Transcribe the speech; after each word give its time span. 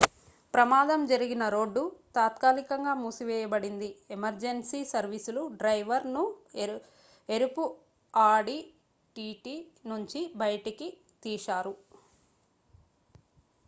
ప్రమాదం 0.53 1.01
జరిగిన 1.09 1.43
రోడ్డు 1.49 1.81
తాత్కాలికంగా 2.15 2.93
మూసివేయబడింది 3.01 3.89
ఎమర్జెన్సీ 4.15 4.79
సర్వీసులు 4.91 5.43
డ్రైవర్ 5.59 6.07
ను 6.09 6.23
ఎరుపు 7.29 7.65
ఆడి 8.13 8.57
టిటి 9.15 9.55
నుంచి 9.91 10.21
బయటకి 10.41 10.89
తీశారు 11.23 11.75